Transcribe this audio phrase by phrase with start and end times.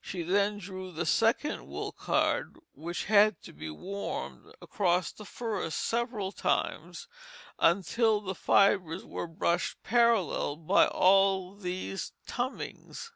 [0.00, 5.78] She then drew the second wool card, which had to be warmed, across the first
[5.78, 7.06] several times,
[7.56, 13.12] until the fibres were brushed parallel by all these "tummings."